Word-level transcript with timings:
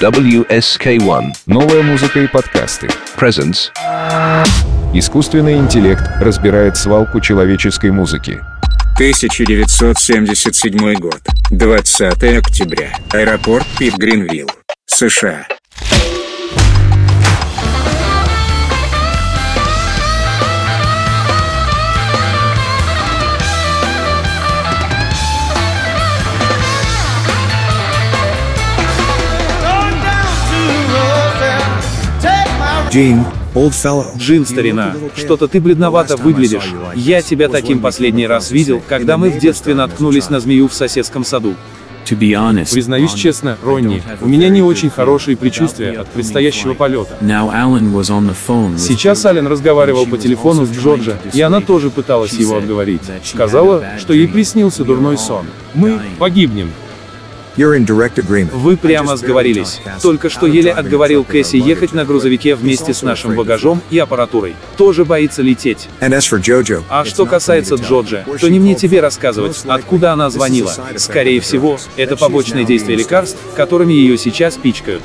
WSK1 0.00 1.32
Новая 1.46 1.82
музыка 1.82 2.20
и 2.20 2.26
подкасты. 2.26 2.86
presents 3.18 3.70
Искусственный 4.92 5.56
интеллект 5.56 6.04
разбирает 6.20 6.76
свалку 6.76 7.20
человеческой 7.20 7.92
музыки. 7.92 8.42
1977 8.96 10.94
год. 10.96 11.20
20 11.50 12.22
октября. 12.38 12.92
Аэропорт 13.10 13.66
Пит 13.78 13.96
Гринвилл, 13.96 14.50
США. 14.84 15.46
Джин, 32.90 34.46
старина, 34.46 34.94
что-то 35.16 35.48
ты 35.48 35.60
бледновато 35.60 36.16
выглядишь. 36.16 36.72
Я 36.94 37.20
тебя 37.22 37.48
таким 37.48 37.80
последний 37.80 38.26
раз 38.26 38.50
видел, 38.50 38.82
когда 38.88 39.16
мы 39.18 39.30
в 39.30 39.38
детстве 39.38 39.74
наткнулись 39.74 40.30
на 40.30 40.40
змею 40.40 40.68
в 40.68 40.74
соседском 40.74 41.24
саду. 41.24 41.54
Признаюсь 42.72 43.12
честно, 43.12 43.58
Ронни, 43.64 44.00
у 44.20 44.28
меня 44.28 44.48
не 44.48 44.62
очень 44.62 44.90
хорошие 44.90 45.36
предчувствия 45.36 45.90
от 45.98 46.08
предстоящего 46.08 46.74
полета. 46.74 47.16
Сейчас 48.78 49.26
Ален 49.26 49.48
разговаривал 49.48 50.06
по 50.06 50.16
телефону 50.16 50.66
с 50.66 50.70
Джорджа, 50.70 51.18
и 51.32 51.40
она 51.40 51.60
тоже 51.60 51.90
пыталась 51.90 52.32
его 52.34 52.56
отговорить. 52.58 53.02
Сказала, 53.24 53.84
что 53.98 54.12
ей 54.12 54.28
приснился 54.28 54.84
дурной 54.84 55.18
сон. 55.18 55.46
Мы 55.74 55.98
погибнем. 56.20 56.70
Вы 58.52 58.76
прямо 58.76 59.16
сговорились. 59.16 59.80
Только 60.02 60.28
что 60.28 60.46
еле 60.46 60.72
отговорил 60.72 61.24
Кэсси 61.24 61.56
ехать 61.56 61.92
на 61.92 62.04
грузовике 62.04 62.54
вместе 62.54 62.92
с 62.92 63.02
нашим 63.02 63.34
багажом 63.34 63.80
и 63.90 63.98
аппаратурой. 63.98 64.54
Тоже 64.76 65.04
боится 65.04 65.42
лететь. 65.42 65.88
And 66.00 66.10
as 66.10 66.20
for 66.30 66.40
Jojo, 66.40 66.82
А 66.88 67.04
что 67.04 67.26
касается 67.26 67.76
Джорджа, 67.76 68.24
то 68.40 68.48
не 68.48 68.58
мне 68.58 68.74
тебе 68.74 69.00
рассказывать, 69.00 69.62
откуда 69.66 70.12
она 70.12 70.30
звонила. 70.30 70.74
Скорее 70.96 71.40
всего, 71.40 71.78
это 71.96 72.16
побочное 72.16 72.64
действие 72.64 72.98
лекарств, 72.98 73.38
которыми 73.56 73.92
ее 73.92 74.18
сейчас 74.18 74.56
пичкают. 74.56 75.02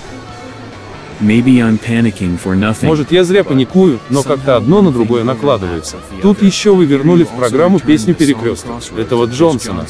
Может, 2.88 3.12
я 3.12 3.24
зря 3.24 3.44
паникую, 3.44 4.00
но 4.10 4.24
как-то 4.24 4.56
одно 4.58 4.82
на 4.82 4.92
другое 4.92 5.24
накладывается. 5.24 5.98
Тут 6.22 6.42
еще 6.42 6.74
вы 6.74 6.86
вернули 6.86 7.24
в 7.24 7.30
программу 7.30 7.80
песню 7.80 8.16
«Перекресток» 8.16 8.82
этого 8.98 9.26
Джонсона. 9.26 9.86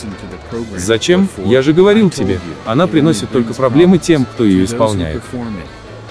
Зачем? 0.78 1.28
Я 1.44 1.62
же 1.62 1.74
говорил 1.74 2.10
тебе, 2.10 2.40
она 2.66 2.88
приносит 2.88 3.32
только 3.32 3.54
проблемы 3.54 3.98
тем, 3.98 4.26
кто 4.26 4.44
ее 4.44 4.66
исполняет. 4.66 5.24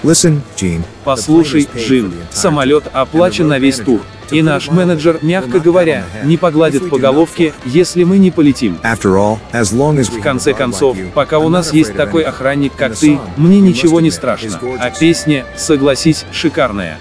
Listen, 0.03 0.41
Gene. 0.57 0.83
Послушай, 1.03 1.67
Джин, 1.75 2.13
самолет 2.31 2.85
оплачен 2.93 3.47
на 3.47 3.59
весь 3.59 3.77
тур. 3.77 4.01
И 4.31 4.41
наш 4.41 4.69
менеджер, 4.69 5.19
мягко 5.21 5.59
говоря, 5.59 6.05
не 6.23 6.37
погладит 6.37 6.89
по 6.89 6.97
головке, 6.97 7.53
если 7.65 8.03
мы 8.05 8.17
не 8.17 8.31
полетим. 8.31 8.79
В 8.81 10.21
конце 10.21 10.53
концов, 10.53 10.97
пока 11.13 11.39
у 11.39 11.49
нас 11.49 11.73
есть 11.73 11.93
такой 11.95 12.23
охранник, 12.23 12.73
как 12.75 12.95
ты, 12.95 13.19
мне 13.35 13.59
ничего 13.59 13.99
не 13.99 14.09
страшно. 14.09 14.59
А 14.79 14.89
песня, 14.89 15.45
согласись, 15.57 16.25
шикарная. 16.31 16.97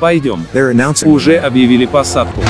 Пойдем. 0.00 0.46
Уже 1.04 1.36
объявили 1.36 1.86
посадку. 1.86 2.40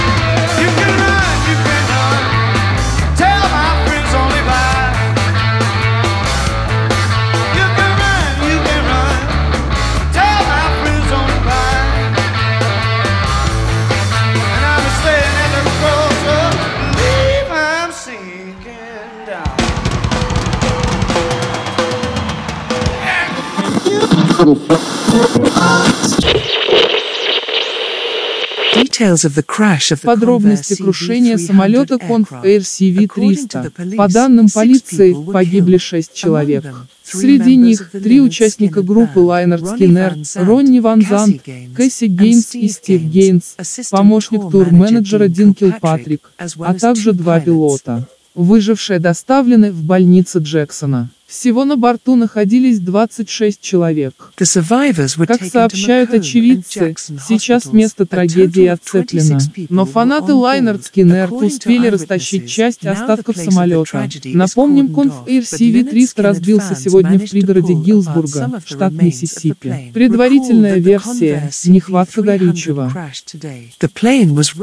Подробности 30.03 30.75
крушения 30.75 31.39
самолета 31.39 31.95
Convair 31.95 32.59
CV-300. 32.59 33.97
По 33.97 34.09
данным 34.09 34.49
полиции, 34.53 35.17
погибли 35.33 35.79
шесть 35.79 36.13
человек. 36.13 36.67
Среди 37.03 37.57
них 37.57 37.91
три 37.91 38.21
участника 38.21 38.83
группы 38.83 39.21
Лайнер 39.21 39.65
Скиннер, 39.65 40.17
Ронни 40.35 40.81
Ван 40.81 41.03
Зант, 41.03 41.43
Кэсси 41.75 42.07
Гейнс 42.07 42.55
и 42.55 42.69
Стив 42.69 43.03
Гейнс, 43.03 43.57
помощник 43.91 44.51
тур-менеджера 44.51 45.29
Дин 45.29 45.55
Килпатрик, 45.55 46.31
а 46.37 46.75
также 46.75 47.13
два 47.13 47.41
пилота. 47.41 48.07
Выжившие 48.35 48.99
доставлены 48.99 49.73
в 49.73 49.83
больницу 49.83 50.43
Джексона. 50.43 51.09
Всего 51.26 51.64
на 51.64 51.76
борту 51.76 52.14
находились 52.14 52.78
26 52.78 53.60
человек. 53.60 54.32
Как 54.37 54.47
сообщают 54.47 56.14
очевидцы, 56.14 56.94
сейчас 57.26 57.72
место 57.72 58.06
трагедии 58.06 58.66
отцеплено. 58.66 59.41
Но 59.69 59.87
фанаты 59.87 60.34
Lynyrd 60.34 60.78
Skynyrd 60.81 61.33
успели 61.32 61.88
растащить 61.88 62.48
часть 62.48 62.87
остатков 62.87 63.37
самолета. 63.37 64.09
Напомним, 64.25 64.94
Convair 64.94 65.43
CV-300 65.42 66.22
разбился 66.22 66.76
сегодня 66.76 67.19
в 67.19 67.28
пригороде 67.28 67.75
Гиллсбурга, 67.75 68.62
штат 68.64 68.93
Миссисипи. 68.93 69.91
Предварительная 69.93 70.76
версия– 70.76 71.50
нехватка 71.66 72.22
горючего. 72.22 72.93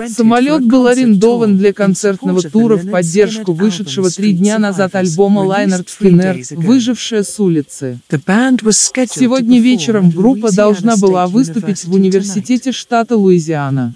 Самолет 0.07 0.66
был 0.66 0.88
арендован 0.88 1.57
для 1.57 1.74
концертного 1.74 2.41
тура 2.41 2.78
в 2.78 2.90
поддержку 2.90 3.51
вышедшего 3.51 4.09
три 4.09 4.31
дня 4.31 4.59
назад 4.59 4.95
альбома 4.95 5.41
Lynyrd 5.42 5.84
Skynyrd 5.86 6.53
«Выжившие 6.56 7.24
с 7.24 7.40
улицы». 7.40 8.00
Сегодня 8.09 9.59
вечером 9.59 10.09
группа 10.09 10.52
должна 10.52 10.97
была 10.97 11.28
выступить 11.28 11.84
в 11.86 11.94
университете 11.94 12.72
штата 12.72 13.16
Луизиана. 13.18 13.94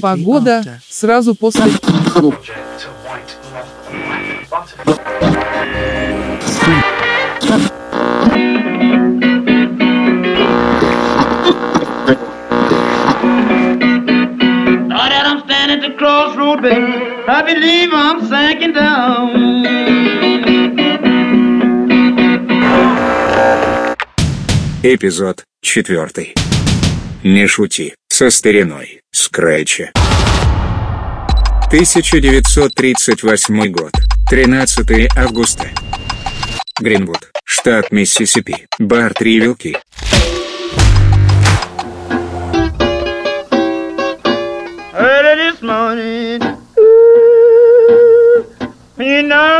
Погода 0.00 0.64
сразу 0.88 1.34
после... 1.34 1.64
At 15.66 15.80
the 15.80 15.90
crossroad, 15.98 16.62
baby, 16.62 16.92
I 17.26 17.42
believe 17.42 17.92
I'm 17.92 18.20
sinking 18.28 18.74
down. 18.74 20.53
Эпизод 24.86 25.44
4. 25.62 26.34
Не 27.22 27.46
шути 27.46 27.94
со 28.10 28.28
стариной, 28.28 29.00
Скретча. 29.12 29.90
1938 31.68 33.68
год. 33.68 33.92
13 34.28 35.08
августа. 35.16 35.70
Гринвуд, 36.78 37.30
штат 37.46 37.92
Миссисипи. 37.92 38.66
Бар 38.78 39.14
«Три 39.14 39.40
вилки». 39.40 39.78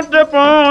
Door. 0.02 0.64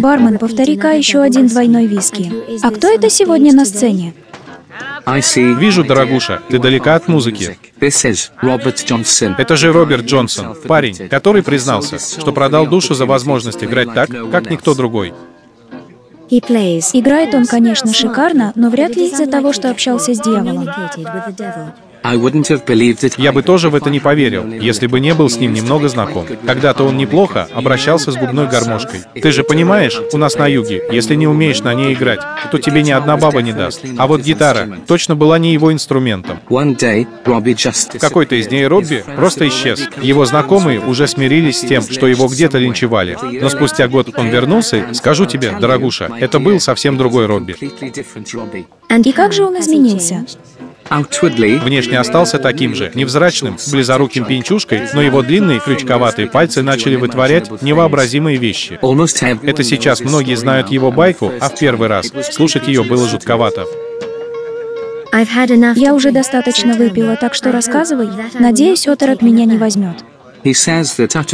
Бармен, 0.00 0.38
повтори-ка 0.38 0.92
еще 0.92 1.20
один 1.20 1.46
двойной 1.46 1.86
виски. 1.86 2.32
А 2.62 2.70
кто 2.70 2.88
это 2.88 3.10
сегодня 3.10 3.52
на 3.52 3.64
сцене? 3.64 4.14
Вижу, 5.06 5.84
дорогуша, 5.84 6.40
ты 6.48 6.58
далека 6.58 6.94
от 6.94 7.08
музыки. 7.08 7.58
Это 7.80 9.56
же 9.56 9.72
Роберт 9.72 10.04
Джонсон, 10.04 10.54
парень, 10.66 11.08
который 11.08 11.42
признался, 11.42 11.98
что 11.98 12.32
продал 12.32 12.66
душу 12.66 12.94
за 12.94 13.06
возможность 13.06 13.62
играть 13.64 13.92
так, 13.94 14.10
как 14.30 14.50
никто 14.50 14.74
другой. 14.74 15.12
Играет 16.30 17.34
он, 17.34 17.46
конечно, 17.46 17.92
шикарно, 17.92 18.52
но 18.54 18.70
вряд 18.70 18.96
ли 18.96 19.08
из-за 19.08 19.26
того, 19.26 19.52
что 19.52 19.70
общался 19.70 20.14
с 20.14 20.20
дьяволом. 20.20 20.68
Я 22.02 23.32
бы 23.32 23.42
тоже 23.42 23.70
в 23.70 23.74
это 23.74 23.90
не 23.90 24.00
поверил, 24.00 24.46
если 24.52 24.86
бы 24.86 25.00
не 25.00 25.14
был 25.14 25.28
с 25.28 25.38
ним 25.38 25.52
немного 25.52 25.88
знаком. 25.88 26.26
Когда-то 26.46 26.84
он 26.84 26.96
неплохо 26.96 27.48
обращался 27.54 28.12
с 28.12 28.16
губной 28.16 28.48
гармошкой. 28.48 29.00
Ты 29.14 29.32
же 29.32 29.44
понимаешь, 29.44 30.00
у 30.12 30.16
нас 30.16 30.36
на 30.36 30.46
юге, 30.46 30.82
если 30.90 31.14
не 31.14 31.26
умеешь 31.26 31.60
на 31.60 31.74
ней 31.74 31.94
играть, 31.94 32.20
то 32.50 32.58
тебе 32.58 32.82
ни 32.82 32.90
одна 32.90 33.16
баба 33.16 33.40
не 33.42 33.52
даст. 33.52 33.84
А 33.98 34.06
вот 34.06 34.22
гитара 34.22 34.68
точно 34.86 35.16
была 35.16 35.38
не 35.38 35.52
его 35.52 35.72
инструментом. 35.72 36.38
В 36.48 37.98
какой-то 37.98 38.34
из 38.36 38.48
дней 38.48 38.66
Робби 38.66 39.04
просто 39.16 39.48
исчез. 39.48 39.88
Его 40.00 40.24
знакомые 40.24 40.80
уже 40.80 41.06
смирились 41.06 41.58
с 41.58 41.60
тем, 41.60 41.82
что 41.82 42.06
его 42.06 42.26
где-то 42.26 42.58
линчевали. 42.58 43.16
Но 43.40 43.48
спустя 43.48 43.88
год 43.88 44.10
он 44.16 44.28
вернулся, 44.28 44.78
и, 44.78 44.94
скажу 44.94 45.26
тебе, 45.26 45.52
дорогуша, 45.58 46.10
это 46.18 46.38
был 46.40 46.60
совсем 46.60 46.96
другой 46.96 47.26
Робби. 47.26 47.56
И 49.04 49.12
как 49.12 49.32
же 49.32 49.44
он 49.44 49.58
изменился? 49.58 50.24
Внешне 50.90 51.98
остался 51.98 52.38
таким 52.38 52.74
же, 52.74 52.90
невзрачным, 52.94 53.56
близоруким 53.70 54.24
пинчушкой, 54.24 54.82
но 54.94 55.02
его 55.02 55.22
длинные 55.22 55.60
крючковатые 55.60 56.28
пальцы 56.28 56.62
начали 56.62 56.96
вытворять 56.96 57.50
невообразимые 57.62 58.38
вещи. 58.38 58.78
Это 59.42 59.62
сейчас 59.64 60.00
многие 60.00 60.34
знают 60.34 60.70
его 60.70 60.92
байку, 60.92 61.32
а 61.40 61.48
в 61.48 61.58
первый 61.58 61.88
раз 61.88 62.12
слушать 62.30 62.68
ее 62.68 62.82
было 62.84 63.08
жутковато. 63.08 63.66
Я 65.76 65.94
уже 65.94 66.10
достаточно 66.10 66.74
выпила, 66.74 67.16
так 67.16 67.34
что 67.34 67.52
рассказывай. 67.52 68.08
Надеюсь, 68.38 68.88
Отор 68.88 69.10
от 69.10 69.22
меня 69.22 69.44
не 69.44 69.58
возьмет. 69.58 70.04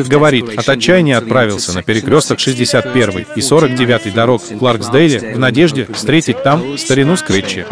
Говорит, 0.09 0.59
от 0.59 0.69
отчаяния 0.69 1.17
отправился 1.17 1.73
на 1.73 1.83
перекресток 1.83 2.39
61 2.39 3.27
и 3.35 3.41
49 3.41 4.15
дорог 4.15 4.43
в 4.43 4.59
Кларксдейле 4.59 5.35
в 5.35 5.39
надежде 5.39 5.87
встретить 5.93 6.43
там 6.43 6.77
старину 6.77 7.17
Скретчи. 7.17 7.65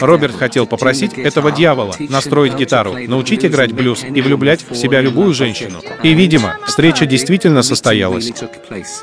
Роберт 0.00 0.36
хотел 0.36 0.66
попросить 0.66 1.14
этого 1.18 1.52
дьявола 1.52 1.94
настроить 1.98 2.54
гитару, 2.54 2.96
научить 3.06 3.44
играть 3.44 3.72
блюз 3.72 4.04
и 4.04 4.20
влюблять 4.22 4.64
в 4.68 4.74
себя 4.74 5.00
любую 5.00 5.34
женщину. 5.34 5.80
И, 6.02 6.14
видимо, 6.14 6.56
встреча 6.66 7.06
действительно 7.06 7.62
состоялась. 7.62 8.32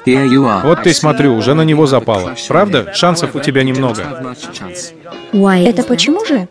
Вот 0.06 0.84
ты, 0.84 0.94
смотрю, 0.94 1.36
уже 1.36 1.54
на 1.54 1.64
него 1.64 1.86
запало. 1.86 2.36
Правда? 2.48 2.92
Шансов 2.94 3.36
у 3.36 3.40
тебя 3.40 3.64
немного. 3.64 4.36
Это 5.34 5.84
почему 5.84 6.26
же? 6.26 6.48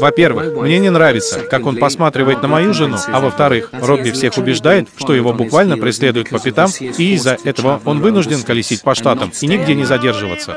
Во-первых, 0.00 0.56
мне 0.62 0.78
не 0.78 0.90
нравится, 0.90 1.40
как 1.40 1.66
он 1.66 1.76
посматривает 1.76 2.42
на 2.42 2.48
мою 2.48 2.74
жену, 2.74 2.96
а 3.06 3.20
во-вторых, 3.20 3.70
Робби 3.72 4.10
всех 4.10 4.36
убеждает, 4.38 4.88
что 4.96 5.14
его 5.14 5.32
буквально 5.32 5.78
преследуют 5.78 6.30
по 6.30 6.40
пятам, 6.40 6.70
и 6.80 7.14
из-за 7.14 7.38
этого 7.44 7.80
он 7.84 8.00
вынужден 8.00 8.42
колесить 8.42 8.82
по 8.82 8.94
штатам 8.94 9.32
и 9.40 9.46
нигде 9.46 9.74
не 9.74 9.84
задерживаться. 9.84 10.56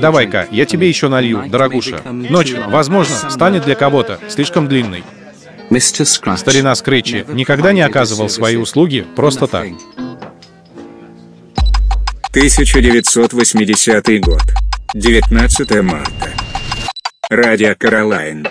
Давай-ка, 0.00 0.48
я 0.50 0.64
тебе 0.64 0.88
еще 0.88 1.08
налью, 1.08 1.44
дорогуша. 1.48 2.00
Ночь, 2.10 2.54
возможно, 2.68 3.30
станет 3.30 3.64
для 3.64 3.74
кого-то 3.74 4.18
слишком 4.28 4.68
длинной. 4.68 5.04
Старина 6.36 6.74
Скретчи 6.74 7.24
никогда 7.28 7.72
не 7.72 7.82
оказывал 7.82 8.28
свои 8.28 8.56
услуги 8.56 9.06
просто 9.14 9.46
так. 9.46 9.68
1980 12.32 14.20
год. 14.20 14.69
19 14.94 15.82
марта. 15.82 16.34
Радио 17.30 17.76
Каролайн. 17.78 18.48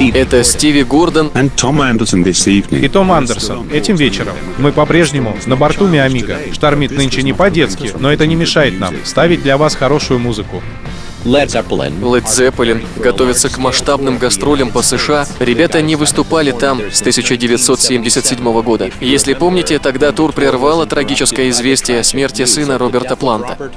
Это 0.00 0.42
Стиви 0.42 0.82
Гордон 0.82 1.30
и 1.34 1.48
Том 2.88 3.12
Андерсон. 3.12 3.68
Этим 3.70 3.94
вечером 3.94 4.34
мы 4.58 4.72
по-прежнему 4.72 5.36
на 5.46 5.56
борту 5.56 5.86
Миамига. 5.86 6.36
Штормит 6.52 6.90
нынче 6.90 7.22
не 7.22 7.32
по-детски, 7.32 7.90
но 7.98 8.12
это 8.12 8.26
не 8.26 8.34
мешает 8.34 8.78
нам 8.80 8.94
ставить 9.04 9.42
для 9.42 9.56
вас 9.56 9.76
хорошую 9.76 10.18
музыку. 10.18 10.62
Led 12.02 12.24
Zeppelin 12.26 12.84
готовится 13.00 13.48
к 13.48 13.56
масштабным 13.56 14.18
гастролям 14.18 14.70
по 14.70 14.82
США. 14.82 15.26
Ребята 15.40 15.80
не 15.80 15.96
выступали 15.96 16.50
там 16.50 16.80
с 16.92 17.00
1977 17.00 18.62
года. 18.62 18.90
Если 19.00 19.32
помните, 19.32 19.78
тогда 19.78 20.12
тур 20.12 20.32
прервало 20.32 20.84
трагическое 20.86 21.48
известие 21.48 22.00
о 22.00 22.04
смерти 22.04 22.44
сына 22.44 22.76
Роберта 22.76 23.16
Планта. 23.16 23.70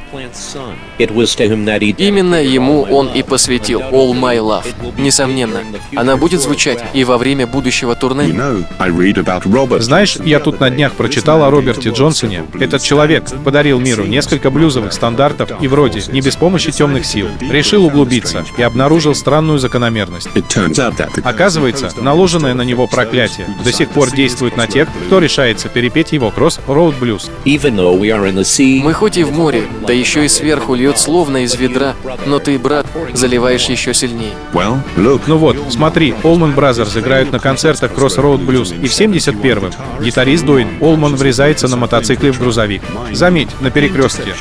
Именно 0.98 2.44
ему 2.44 2.82
он 2.84 3.08
и 3.08 3.24
посвятил 3.24 3.80
All 3.80 4.12
My 4.14 4.38
Love. 4.40 4.66
Несомненно, 4.98 5.62
она 5.96 6.18
будет 6.18 6.42
звучать 6.42 6.84
и 6.94 7.06
во 7.06 7.18
время 7.18 7.48
будущего 7.48 7.96
турне. 7.96 8.34
Знаешь, 9.80 10.18
я 10.18 10.40
тут 10.40 10.60
на 10.60 10.70
днях 10.70 10.94
прочитал 10.94 11.44
о 11.44 11.50
Роберте 11.50 11.92
Джонсоне. 11.92 12.46
Этот 12.60 12.82
человек 12.82 13.24
подарил 13.46 13.80
миру 13.80 14.06
несколько 14.06 14.52
блюзовых 14.52 14.92
стандартов 14.92 15.52
и 15.62 15.68
вроде 15.68 16.02
не 16.12 16.20
без 16.20 16.36
помощи 16.36 16.72
темных 16.72 17.06
сил 17.06 17.28
решил 17.42 17.86
углубиться 17.86 18.46
и 18.58 18.62
обнаружил 18.62 19.16
странную 19.16 19.60
закономерность. 19.60 20.30
Оказывается, 21.24 21.92
наложенное 22.02 22.54
на 22.54 22.62
него 22.62 22.88
проклятие 22.88 23.48
до 23.64 23.72
сих 23.72 23.90
пор 23.90 24.12
действует 24.12 24.58
на 24.58 24.68
тех, 24.68 24.88
кто 25.08 25.20
решается 25.20 25.70
перепеть 25.70 26.12
его 26.12 26.32
кросс-роуд 26.32 26.96
блюз. 26.98 27.30
Мы 27.46 28.94
хоть 28.94 29.18
и 29.18 29.24
в 29.24 29.32
море, 29.32 29.64
да 29.86 29.94
еще 29.94 30.26
и 30.26 30.28
сверху 30.28 30.76
льет 30.76 30.98
словно 30.98 31.44
из 31.44 31.56
ведра, 31.56 31.96
но 32.26 32.40
ты, 32.40 32.58
брат, 32.60 32.86
заливаешь 33.14 33.66
еще 33.66 33.94
сильнее. 33.94 34.32
Ну 35.28 35.38
вот, 35.38 35.58
смотри, 35.70 36.14
Allman 36.24 36.56
Brothers 36.56 37.00
играют 37.00 37.32
на 37.32 37.40
концертах 37.40 37.92
Crossroad 37.92 38.46
Blues, 38.46 38.74
и 38.82 38.88
в 38.88 38.92
71-м 38.92 40.04
гитарист 40.04 40.46
Дуин 40.46 40.68
Олман 40.82 41.16
врезается 41.16 41.68
на 41.68 41.78
мотоцикле 41.78 42.32
в 42.32 42.40
грузовик. 42.40 42.82
Заметь, 43.12 43.50
на 43.62 43.72
перекрестке. 43.72 44.34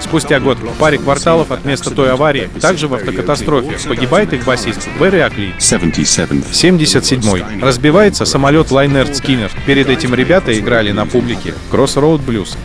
Спустя 0.00 0.40
год 0.40 0.58
в 0.58 0.78
паре 0.78 0.98
кварталов 0.98 1.50
от 1.50 1.64
места 1.64 1.83
той 1.90 2.12
аварии, 2.12 2.48
также 2.60 2.88
в 2.88 2.94
автокатастрофе, 2.94 3.88
погибает 3.88 4.32
их 4.32 4.44
басист 4.44 4.88
Берри 5.00 5.20
Акли. 5.20 5.54
77-й. 5.58 7.62
Разбивается 7.62 8.24
самолет 8.24 8.70
Лайнерт 8.70 9.16
Скиннер. 9.16 9.50
Перед 9.66 9.88
этим 9.88 10.14
ребята 10.14 10.58
играли 10.58 10.92
на 10.92 11.06
публике 11.06 11.54
Crossroad 11.70 12.20
Blues. 12.24 12.56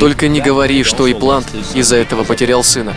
Только 0.00 0.28
не 0.28 0.40
говори, 0.40 0.84
что 0.84 1.06
и 1.06 1.14
Плант 1.14 1.46
из-за 1.74 1.96
этого 1.96 2.24
потерял 2.24 2.62
сына. 2.62 2.94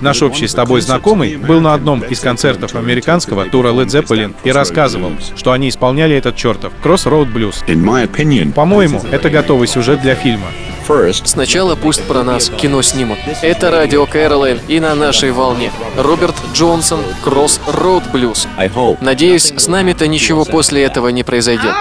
Наш 0.00 0.22
общий 0.22 0.46
с 0.46 0.54
тобой 0.54 0.82
знакомый 0.82 1.36
был 1.36 1.60
на 1.60 1.72
одном 1.72 2.02
из 2.02 2.20
концертов 2.20 2.74
американского 2.74 3.46
тура 3.46 3.68
Led 3.68 3.86
Zeppelin 3.86 4.34
и 4.44 4.52
рассказывал, 4.52 5.12
что 5.34 5.52
они 5.52 5.70
исполняли 5.70 6.14
этот 6.14 6.36
чертов 6.36 6.72
Crossroad 6.82 7.32
Blues. 7.32 8.52
По-моему, 8.52 9.02
это 9.10 9.30
готовый 9.30 9.66
сюжет 9.66 10.02
для 10.02 10.14
фильма. 10.14 10.48
Сначала 11.26 11.76
пусть 11.76 12.02
про 12.04 12.22
нас 12.22 12.50
кино 12.50 12.80
снимут. 12.80 13.18
Это 13.42 13.70
радио 13.70 14.06
Кэролайн 14.06 14.58
и 14.68 14.80
на 14.80 14.94
нашей 14.94 15.32
волне. 15.32 15.70
Роберт 15.98 16.34
Джонсон, 16.54 17.00
Кросс 17.22 17.60
Роуд 17.66 18.04
Блюз. 18.10 18.48
Надеюсь, 19.02 19.52
с 19.54 19.68
нами-то 19.68 20.06
ничего 20.06 20.46
после 20.46 20.82
этого 20.84 21.08
не 21.08 21.24
произойдет. 21.24 21.74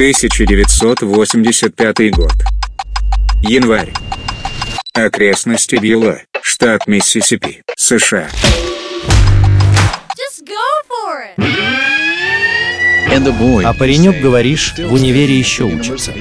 Тысяча 0.00 0.46
девятьсот 0.46 1.02
восемьдесят 1.02 1.76
пятый 1.76 2.08
год. 2.08 2.32
Январь. 3.42 3.92
Окрестности 4.94 5.76
Билла, 5.76 6.22
штат 6.40 6.86
Миссисипи, 6.86 7.62
США. 7.76 8.30
Just 10.16 10.46
go 10.46 10.56
for 10.88 11.26
it. 11.36 11.99
А 13.66 13.74
паренек, 13.74 14.20
говоришь, 14.22 14.74
в 14.78 14.92
универе 14.92 15.36
еще 15.36 15.64
учится. 15.64 16.12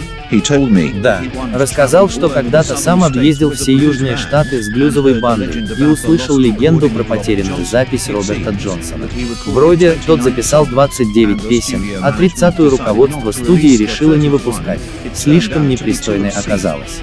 Да. 1.02 1.22
Рассказал, 1.54 2.10
что 2.10 2.30
когда-то 2.30 2.78
сам 2.78 3.04
объездил 3.04 3.52
все 3.52 3.74
южные 3.74 4.16
штаты 4.18 4.62
с 4.62 4.70
блюзовой 4.70 5.20
бандой 5.20 5.64
и 5.78 5.84
услышал 5.84 6.38
легенду 6.38 6.90
про 6.90 7.04
потерянную 7.04 7.64
запись 7.66 8.10
Роберта 8.10 8.52
Джонсона. 8.52 9.08
Вроде 9.46 9.98
тот 10.08 10.24
записал 10.24 10.66
29 10.66 11.48
песен, 11.48 11.84
а 12.02 12.12
30-ю 12.12 12.70
руководство 12.70 13.32
студии 13.32 13.78
решило 13.78 14.16
не 14.16 14.30
выпускать. 14.30 14.80
Слишком 15.14 15.70
непристойной 15.70 16.30
оказалось. 16.30 17.00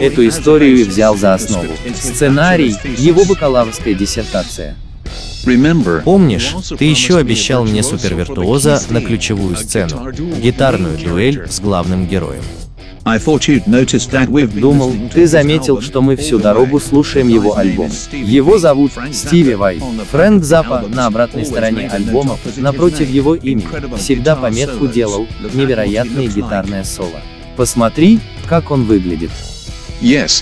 Эту 0.00 0.26
историю 0.28 0.78
и 0.78 0.84
взял 0.84 1.16
за 1.16 1.34
основу. 1.34 1.72
Сценарий— 1.94 2.74
его 2.98 3.24
бакалаврская 3.24 3.94
диссертация. 3.94 4.76
Помнишь, 6.04 6.54
ты 6.78 6.84
еще 6.84 7.18
обещал 7.18 7.64
мне 7.64 7.82
супервиртуоза 7.82 8.80
на 8.90 9.00
ключевую 9.00 9.56
сцену, 9.56 10.12
гитарную 10.12 10.98
дуэль 10.98 11.46
с 11.48 11.60
главным 11.60 12.06
героем. 12.06 12.42
Думал, 14.60 14.92
ты 15.12 15.26
заметил, 15.26 15.80
что 15.80 16.02
мы 16.02 16.16
всю 16.16 16.38
дорогу 16.38 16.78
слушаем 16.78 17.28
его 17.28 17.56
альбом. 17.56 17.90
Его 18.12 18.58
зовут 18.58 18.92
Стиви 19.12 19.54
Вай. 19.54 19.80
Фрэнк 20.10 20.44
Заппа 20.44 20.84
на 20.88 21.06
обратной 21.06 21.46
стороне 21.46 21.88
альбома, 21.88 22.36
напротив 22.56 23.08
его 23.08 23.34
имени, 23.34 23.66
всегда 23.96 24.36
пометку 24.36 24.86
делал 24.86 25.26
«Невероятное 25.54 26.26
гитарное 26.26 26.84
соло». 26.84 27.20
Посмотри, 27.56 28.20
как 28.46 28.70
он 28.70 28.84
выглядит. 28.84 29.30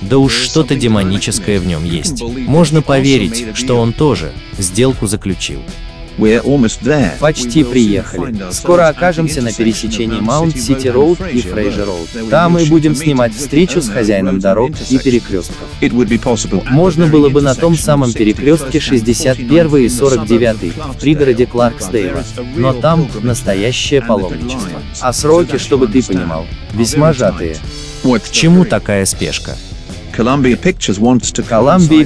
Да 0.03 0.19
уж 0.19 0.35
что-то 0.35 0.75
демоническое 0.75 1.59
в 1.59 1.67
нем 1.67 1.85
есть. 1.85 2.23
Можно 2.23 2.83
поверить, 2.83 3.57
что 3.57 3.77
он 3.77 3.93
тоже 3.93 4.33
сделку 4.59 5.07
заключил. 5.07 5.61
Почти 7.21 7.63
приехали. 7.63 8.51
Скоро 8.51 8.89
окажемся 8.89 9.43
на 9.43 9.53
пересечении 9.53 10.21
Mound 10.21 10.58
City 10.58 10.89
Road 10.89 11.21
и 11.21 11.43
Frazier 11.43 11.87
Road. 11.87 12.09
Там 12.31 12.53
мы 12.53 12.65
будем 12.65 12.95
снимать 12.97 13.35
встречу 13.35 13.83
с 13.83 13.89
хозяином 13.89 14.41
дорог 14.41 14.73
и 14.89 14.99
перекрестков. 14.99 15.69
Можно 16.71 17.07
было 17.07 17.29
бы 17.29 17.43
на 17.43 17.55
том 17.55 17.77
самом 17.77 18.13
перекрестке 18.13 18.81
61 18.81 19.77
и 19.77 19.89
49 19.89 20.57
в 20.77 21.01
пригороде 21.01 21.47
Кларксдейла. 21.47 22.25
Но 22.57 22.73
там 22.73 23.09
настоящее 23.23 24.01
паломничество. 24.01 24.81
А 25.01 25.13
сроки, 25.13 25.59
чтобы 25.59 25.87
ты 25.87 26.03
понимал, 26.03 26.47
весьма 26.73 27.13
сжатые. 27.13 27.57
К 28.07 28.31
чему 28.31 28.65
такая 28.65 29.05
спешка? 29.05 29.57
Columbia 30.17 30.59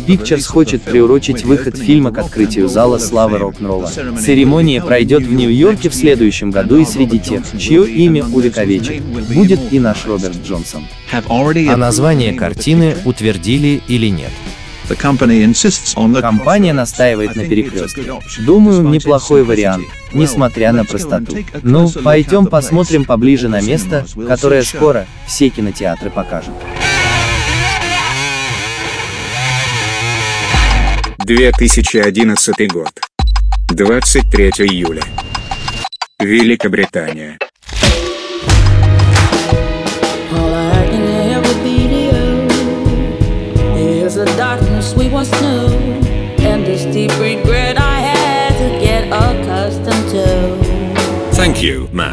Pictures 0.04 0.44
хочет 0.44 0.82
приурочить 0.82 1.44
выход 1.44 1.76
фильма 1.76 2.10
к 2.10 2.18
открытию 2.18 2.68
зала 2.68 2.98
славы 2.98 3.38
рок-н-ролла. 3.38 3.86
Церемония 4.18 4.82
пройдет 4.82 5.22
в 5.22 5.32
Нью-Йорке 5.32 5.90
в 5.90 5.94
следующем 5.94 6.50
году 6.50 6.78
и 6.78 6.84
среди 6.84 7.18
тех, 7.20 7.44
чье 7.58 7.86
имя 7.86 8.24
увековечит, 8.24 9.02
будет 9.02 9.60
и 9.72 9.78
наш 9.78 10.06
Роберт 10.06 10.38
Джонсон. 10.44 10.86
А 11.12 11.76
название 11.76 12.32
картины 12.32 12.96
утвердили 13.04 13.82
или 13.86 14.06
нет? 14.08 14.30
Компания 16.20 16.72
настаивает 16.72 17.36
на 17.36 17.44
перекрестке. 17.44 18.04
Думаю, 18.40 18.82
неплохой 18.82 19.44
вариант, 19.44 19.86
несмотря 20.12 20.72
на 20.72 20.84
простоту. 20.84 21.36
Ну, 21.62 21.90
пойдем 21.90 22.46
посмотрим 22.46 23.04
поближе 23.04 23.48
на 23.48 23.60
место, 23.60 24.06
которое 24.26 24.62
скоро 24.62 25.06
все 25.26 25.48
кинотеатры 25.48 26.10
покажут. 26.10 26.54
2011 31.18 32.72
год. 32.72 32.90
23 33.68 34.48
июля. 34.66 35.02
Великобритания. 36.18 37.38
We 45.00 45.08
once 45.08 45.30
knew, 45.40 45.68
and 46.44 46.66
this 46.66 46.84
deep 46.84 47.10
regret 47.18 47.78
I 47.78 48.00
had 48.00 48.52
to 48.60 48.68
get 48.84 49.02
accustomed 49.10 50.10
to. 50.10 50.80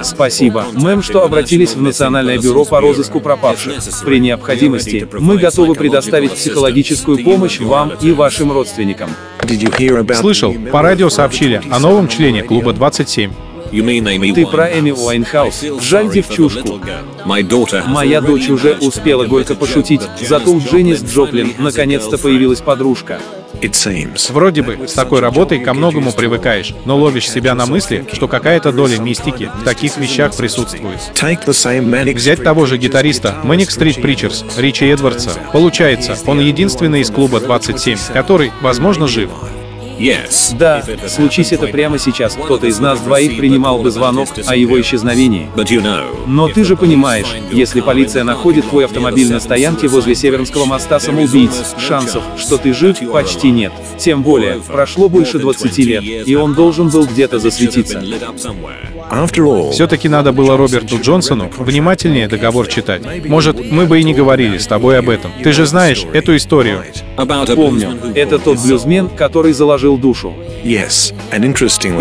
Спасибо, 0.04 0.68
мэм, 0.72 1.02
что 1.04 1.26
обратились 1.26 1.76
в 1.76 1.82
Национальное 1.82 2.38
бюро 2.38 2.64
по 2.64 2.80
розыску 2.80 3.20
пропавших. 3.20 3.74
При 4.06 4.20
необходимости 4.22 5.06
мы 5.20 5.38
готовы 5.38 5.76
предоставить 5.76 6.32
психологическую 6.32 7.22
помощь 7.26 7.60
вам 7.60 7.92
и 8.02 8.14
вашим 8.14 8.54
родственникам. 8.54 9.10
Слышал, 10.14 10.56
по 10.72 10.82
радио 10.82 11.10
сообщили 11.10 11.62
о 11.70 11.80
новом 11.80 12.08
члене 12.08 12.44
клуба 12.44 12.72
27. 12.72 13.32
Ты 13.72 14.46
про 14.46 14.68
Эми 14.68 14.92
Уайнхаус. 14.92 15.66
Жаль 15.82 16.10
девчушку. 16.12 16.80
Моя 17.88 18.22
дочь 18.22 18.50
уже 18.50 18.78
успела 18.82 19.26
горько 19.26 19.56
пошутить, 19.56 20.02
зато 20.22 20.52
у 20.52 20.60
Дженнис 20.60 21.04
Джоплин 21.04 21.54
наконец-то 21.58 22.18
появилась 22.18 22.62
подружка. 22.62 23.20
Вроде 24.30 24.62
бы, 24.62 24.88
с 24.88 24.94
такой 24.94 25.20
работой 25.20 25.60
ко 25.60 25.74
многому 25.74 26.12
привыкаешь, 26.12 26.74
но 26.86 26.98
ловишь 26.98 27.30
себя 27.30 27.56
на 27.56 27.66
мысли, 27.66 28.06
что 28.14 28.28
какая-то 28.28 28.72
доля 28.72 29.00
мистики 29.00 29.50
в 29.62 29.64
таких 29.64 29.98
вещах 29.98 30.36
присутствует. 30.36 31.00
Взять 32.16 32.44
того 32.44 32.66
же 32.66 32.78
гитариста 32.78 33.36
Manic 33.44 33.70
Street 33.70 34.02
Preachers, 34.02 34.46
Ричи 34.62 34.86
Эдвардса. 34.86 35.32
Получается, 35.52 36.16
он 36.26 36.40
единственный 36.40 37.02
из 37.02 37.10
клуба 37.10 37.40
27, 37.40 37.98
который, 38.14 38.52
возможно, 38.62 39.08
жив. 39.08 39.32
Да, 40.58 40.84
случись 41.08 41.52
это 41.52 41.68
прямо 41.68 41.98
сейчас, 41.98 42.36
кто-то 42.36 42.68
из 42.68 42.80
нас 42.80 43.00
двоих 43.00 43.38
принимал 43.38 43.80
бы 43.80 43.92
звонок 43.92 44.30
о 44.46 44.56
его 44.56 44.80
исчезновении. 44.82 45.50
Но 46.28 46.48
ты 46.48 46.64
же 46.64 46.76
понимаешь, 46.76 47.28
если 47.52 47.82
полиция 47.82 48.24
находит 48.24 48.70
твой 48.70 48.86
автомобиль 48.86 49.32
на 49.32 49.40
стоянке 49.40 49.88
возле 49.88 50.16
Севернского 50.16 50.66
моста 50.66 51.00
самоубийц, 51.00 51.76
шансов, 51.80 52.24
что 52.38 52.58
ты 52.58 52.74
жив, 52.74 52.98
почти 53.12 53.52
нет. 53.52 53.72
Тем 53.98 54.24
более, 54.24 54.60
прошло 54.60 55.10
больше 55.10 55.40
20 55.40 55.78
лет, 55.80 56.04
и 56.28 56.36
он 56.36 56.54
должен 56.54 56.90
был 56.90 57.06
где-то 57.06 57.40
засветиться. 57.40 58.02
Все-таки 59.72 60.10
надо 60.10 60.34
было 60.34 60.58
Роберту 60.58 61.00
Джонсону 61.02 61.50
внимательнее 61.58 62.28
договор 62.28 62.68
читать. 62.68 63.02
Может, 63.26 63.72
мы 63.72 63.86
бы 63.86 64.00
и 64.00 64.04
не 64.04 64.14
говорили 64.14 64.58
с 64.58 64.68
тобой 64.68 65.00
об 65.00 65.10
этом. 65.10 65.32
Ты 65.44 65.54
же 65.54 65.66
знаешь 65.66 66.06
эту 66.14 66.36
историю. 66.36 66.84
Помню. 67.56 67.98
Это 68.16 68.38
тот 68.40 68.60
блюзмен, 68.60 69.10
который 69.10 69.54
заложил 69.54 69.87
душу. 69.96 70.34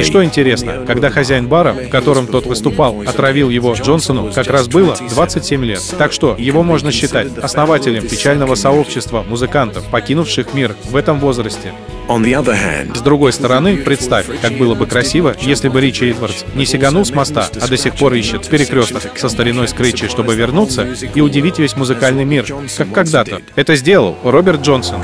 И 0.00 0.04
что 0.04 0.24
интересно, 0.24 0.84
когда 0.86 1.10
хозяин 1.10 1.46
бара, 1.46 1.72
в 1.72 1.88
котором 1.88 2.26
тот 2.26 2.46
выступал, 2.46 3.02
отравил 3.06 3.50
его 3.50 3.74
Джонсону, 3.74 4.32
как 4.32 4.48
раз 4.48 4.66
было 4.66 4.96
27 5.10 5.64
лет. 5.64 5.82
Так 5.98 6.12
что 6.12 6.34
его 6.38 6.62
можно 6.62 6.90
считать 6.90 7.28
основателем 7.38 8.08
печального 8.08 8.54
сообщества 8.54 9.24
музыкантов, 9.28 9.84
покинувших 9.90 10.54
мир 10.54 10.74
в 10.90 10.96
этом 10.96 11.20
возрасте. 11.20 11.72
С 12.94 13.00
другой 13.00 13.32
стороны, 13.32 13.76
представь, 13.78 14.26
как 14.40 14.52
было 14.54 14.74
бы 14.74 14.86
красиво, 14.86 15.34
если 15.40 15.68
бы 15.68 15.80
Ричи 15.80 16.10
Эдвардс 16.10 16.44
не 16.54 16.64
сиганул 16.64 17.04
с 17.04 17.10
моста, 17.12 17.48
а 17.60 17.66
до 17.66 17.76
сих 17.76 17.96
пор 17.96 18.14
ищет 18.14 18.46
в 18.46 18.48
перекрестках 18.48 19.18
со 19.18 19.28
стариной 19.28 19.68
скрытчей, 19.68 20.08
чтобы 20.08 20.34
вернуться 20.34 20.86
и 21.14 21.20
удивить 21.20 21.58
весь 21.58 21.76
музыкальный 21.76 22.24
мир, 22.24 22.46
как 22.76 22.92
когда-то. 22.92 23.42
Это 23.56 23.74
сделал 23.74 24.16
Роберт 24.22 24.62
Джонсон. 24.62 25.00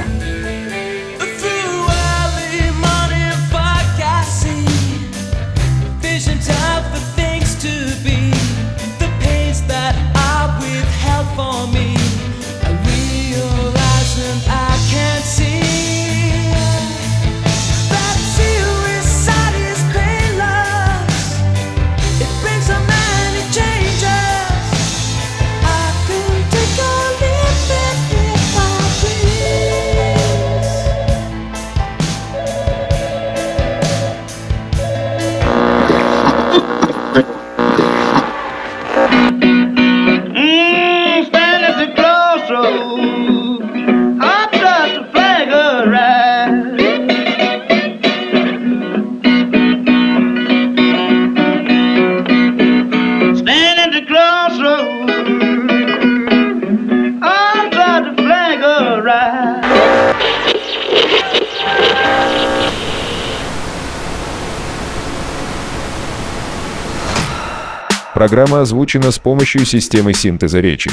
Программа 68.23 68.61
озвучена 68.61 69.11
с 69.11 69.19
помощью 69.19 69.67
системы 69.67 70.15
синтеза 70.15 70.61
речи. 70.61 70.93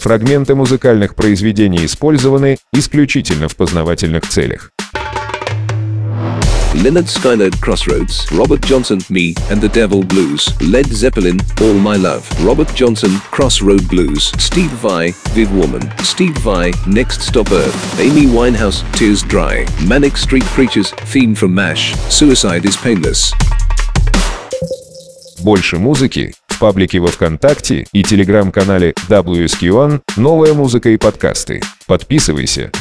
Фрагменты 0.00 0.54
музыкальных 0.54 1.14
произведений 1.14 1.84
использованы 1.84 2.56
исключительно 2.72 3.48
в 3.48 3.54
познавательных 3.54 4.26
целях. 4.26 4.70
Leonard 6.72 7.06
Skyler 7.06 7.50
Crossroads, 7.60 8.30
Robert 8.30 8.62
Johnson, 8.62 8.98
Me 9.10 9.34
and 9.50 9.60
the 9.60 9.68
Devil 9.68 10.02
Blues, 10.02 10.48
Led 10.62 10.86
Zeppelin, 10.86 11.38
All 11.60 11.74
My 11.74 11.98
Love, 11.98 12.24
Robert 12.42 12.74
Johnson, 12.74 13.20
Crossroad 13.30 13.86
Blues, 13.86 14.32
Steve 14.38 14.72
Vai, 14.80 15.12
Viv 15.34 15.52
Woman, 15.52 15.82
Steve 16.02 16.38
Vai, 16.38 16.72
Next 16.86 17.20
Stop 17.20 17.52
Earth, 17.52 18.00
Amy 18.00 18.24
Winehouse, 18.24 18.90
Tears 18.94 19.22
Dry, 19.22 19.66
Manic 19.86 20.16
Street 20.16 20.44
Preachers, 20.54 20.92
Theme 21.12 21.34
from 21.34 21.54
MASH, 21.54 21.94
Suicide 22.08 22.64
is 22.64 22.74
Painless. 22.74 23.34
Больше 25.40 25.78
музыки 25.78 26.34
в 26.48 26.58
паблике 26.58 26.98
во 26.98 27.08
ВКонтакте 27.08 27.86
и 27.92 28.02
телеграм-канале 28.02 28.94
WSQ1 29.08 30.00
«Новая 30.16 30.52
музыка 30.52 30.90
и 30.90 30.96
подкасты». 30.96 31.60
Подписывайся. 31.86 32.72